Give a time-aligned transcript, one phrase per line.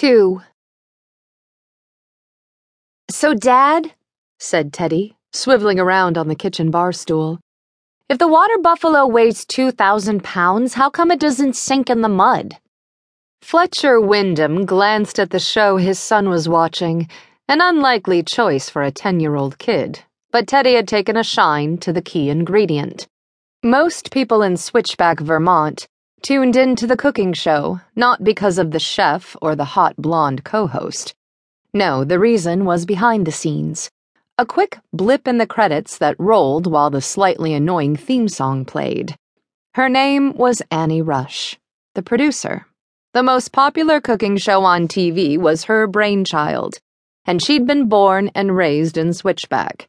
[0.00, 0.40] 2.
[3.10, 3.92] So, Dad,
[4.38, 7.38] said Teddy, swiveling around on the kitchen bar stool,
[8.08, 12.56] if the water buffalo weighs 2,000 pounds, how come it doesn't sink in the mud?
[13.42, 17.06] Fletcher Wyndham glanced at the show his son was watching,
[17.46, 21.76] an unlikely choice for a 10 year old kid, but Teddy had taken a shine
[21.76, 23.06] to the key ingredient.
[23.62, 25.86] Most people in Switchback, Vermont,
[26.22, 30.44] tuned in to the cooking show, not because of the chef or the hot blonde
[30.44, 31.14] co host.
[31.72, 33.90] No, the reason was behind the scenes.
[34.38, 39.16] A quick blip in the credits that rolled while the slightly annoying theme song played.
[39.74, 41.58] Her name was Annie Rush,
[41.94, 42.66] the producer.
[43.12, 46.78] The most popular cooking show on TV was her brainchild,
[47.24, 49.88] and she'd been born and raised in Switchback.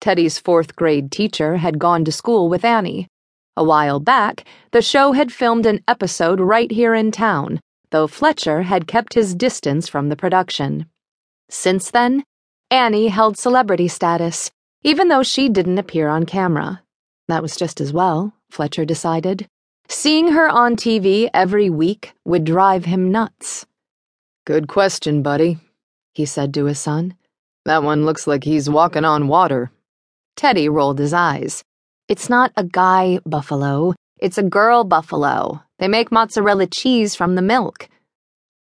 [0.00, 3.08] Teddy's fourth grade teacher had gone to school with Annie.
[3.56, 8.62] A while back, the show had filmed an episode right here in town, though Fletcher
[8.62, 10.86] had kept his distance from the production.
[11.48, 12.24] Since then,
[12.70, 14.50] Annie held celebrity status,
[14.82, 16.82] even though she didn't appear on camera.
[17.28, 19.46] That was just as well, Fletcher decided.
[19.88, 23.66] Seeing her on TV every week would drive him nuts.
[24.44, 25.58] Good question, buddy,
[26.12, 27.14] he said to his son.
[27.64, 29.70] That one looks like he's walking on water.
[30.36, 31.62] Teddy rolled his eyes.
[32.06, 35.62] It's not a guy buffalo, it's a girl buffalo.
[35.78, 37.88] They make mozzarella cheese from the milk.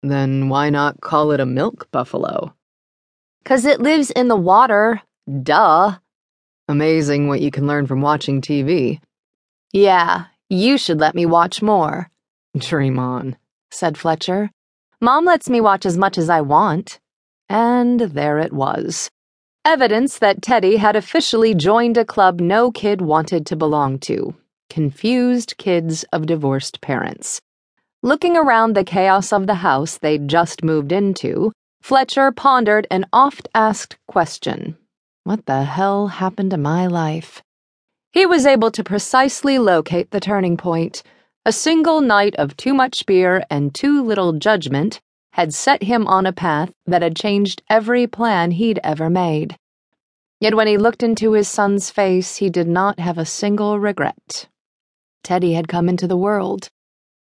[0.02, 2.54] Then why not call it a milk buffalo?
[3.44, 5.02] Cause it lives in the water.
[5.44, 5.98] Duh.
[6.68, 9.00] Amazing what you can learn from watching TV.
[9.74, 12.10] Yeah, you should let me watch more.
[12.58, 13.36] Dream on,
[13.70, 14.50] said Fletcher.
[15.02, 17.00] Mom lets me watch as much as I want.
[17.50, 19.10] And there it was.
[19.66, 24.36] Evidence that Teddy had officially joined a club no kid wanted to belong to
[24.70, 27.42] confused kids of divorced parents.
[28.04, 33.48] Looking around the chaos of the house they'd just moved into, Fletcher pondered an oft
[33.56, 34.78] asked question
[35.24, 37.42] What the hell happened to my life?
[38.12, 41.02] He was able to precisely locate the turning point.
[41.44, 45.02] A single night of too much beer and too little judgment
[45.36, 49.54] had set him on a path that had changed every plan he'd ever made.
[50.40, 54.48] Yet when he looked into his son's face, he did not have a single regret.
[55.26, 56.70] Teddy had come into the world.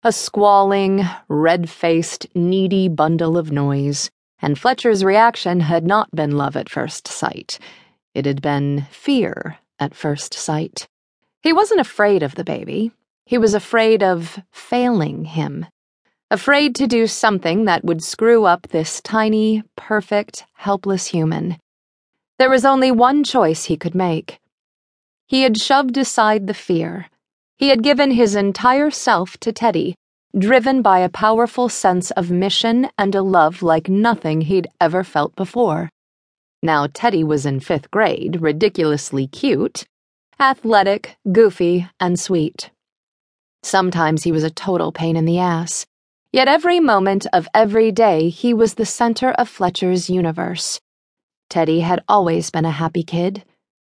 [0.03, 6.57] A squalling, red faced, needy bundle of noise, and Fletcher's reaction had not been love
[6.57, 7.59] at first sight.
[8.15, 10.89] It had been fear at first sight.
[11.43, 12.93] He wasn't afraid of the baby.
[13.27, 15.67] He was afraid of failing him
[16.31, 21.59] afraid to do something that would screw up this tiny, perfect, helpless human.
[22.39, 24.39] There was only one choice he could make.
[25.27, 27.09] He had shoved aside the fear.
[27.59, 29.95] He had given his entire self to Teddy,
[30.39, 35.35] driven by a powerful sense of mission and a love like nothing he'd ever felt
[35.35, 35.91] before.
[36.63, 39.85] Now, Teddy was in fifth grade, ridiculously cute,
[40.39, 42.71] athletic, goofy, and sweet.
[43.63, 45.87] Sometimes he was a total pain in the ass.
[46.33, 50.81] Yet every moment of every day, he was the center of Fletcher's universe.
[51.49, 53.45] Teddy had always been a happy kid,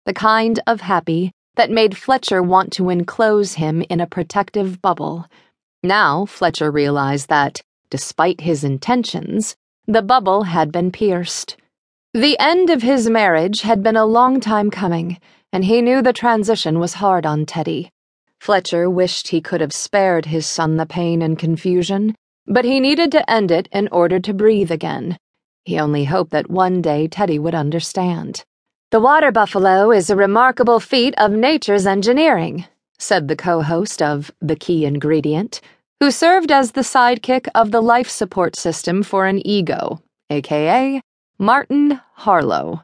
[0.05, 5.27] the kind of happy that made Fletcher want to enclose him in a protective bubble.
[5.83, 7.61] Now, Fletcher realized that,
[7.91, 9.55] despite his intentions,
[9.85, 11.55] the bubble had been pierced.
[12.16, 15.19] The end of his marriage had been a long time coming,
[15.51, 17.91] and he knew the transition was hard on Teddy.
[18.39, 22.16] Fletcher wished he could have spared his son the pain and confusion
[22.47, 25.17] but he needed to end it in order to breathe again.
[25.63, 28.43] He only hoped that one day Teddy would understand.
[28.91, 32.65] The water buffalo is a remarkable feat of nature's engineering,
[32.99, 35.61] said the co host of The Key Ingredient,
[35.99, 41.01] who served as the sidekick of the life support system for an ego, aka
[41.39, 42.83] Martin Harlow.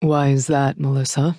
[0.00, 1.36] Why is that, Melissa?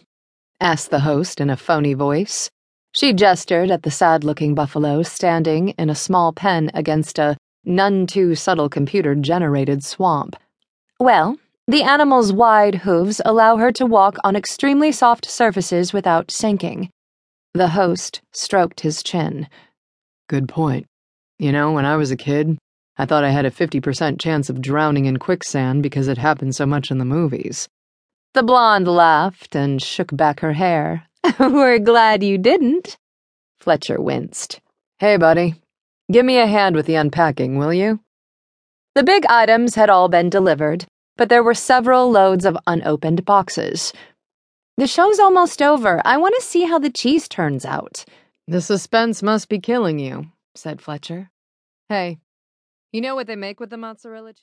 [0.62, 2.50] asked the host in a phony voice.
[2.96, 8.08] She gestured at the sad looking buffalo standing in a small pen against a none
[8.08, 10.36] too subtle computer generated swamp.
[11.00, 16.90] Well, the animal's wide hooves allow her to walk on extremely soft surfaces without sinking.
[17.54, 19.48] The host stroked his chin.
[20.28, 20.86] Good point.
[21.40, 22.58] You know, when I was a kid,
[22.98, 26.66] I thought I had a 50% chance of drowning in quicksand because it happened so
[26.66, 27.68] much in the movies.
[28.34, 31.08] The blonde laughed and shook back her hair.
[31.40, 32.98] We're glad you didn't.
[33.60, 34.60] Fletcher winced.
[35.00, 35.56] Hey, buddy,
[36.12, 38.00] Give me a hand with the unpacking, will you?
[38.94, 40.86] The big items had all been delivered,
[41.18, 43.92] but there were several loads of unopened boxes.
[44.78, 46.02] The show's almost over.
[46.06, 48.06] I want to see how the cheese turns out.
[48.48, 51.32] The suspense must be killing you, said Fletcher.
[51.90, 52.20] Hey,
[52.92, 54.34] you know what they make with the mozzarella cheese?